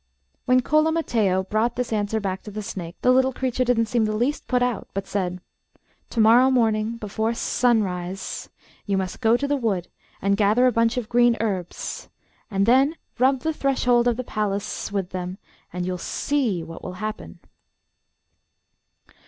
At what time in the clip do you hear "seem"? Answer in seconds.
3.85-4.05